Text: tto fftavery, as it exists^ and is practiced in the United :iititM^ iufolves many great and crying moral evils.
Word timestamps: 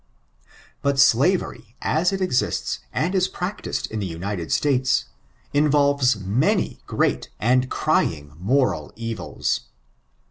tto 0.83 0.93
fftavery, 0.93 1.75
as 1.79 2.11
it 2.11 2.21
exists^ 2.21 2.79
and 2.91 3.13
is 3.13 3.27
practiced 3.27 3.85
in 3.91 3.99
the 3.99 4.07
United 4.07 4.47
:iititM^ 4.49 5.05
iufolves 5.53 6.19
many 6.19 6.79
great 6.87 7.29
and 7.39 7.69
crying 7.69 8.33
moral 8.39 8.91
evils. 8.95 9.67